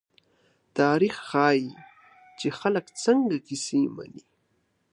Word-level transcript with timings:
تاریخ 0.79 1.15
ښيي، 1.29 1.63
چې 2.39 2.47
خلک 2.59 2.85
څنګه 3.03 3.35
کیسې 3.47 3.81
مني. 3.95 4.23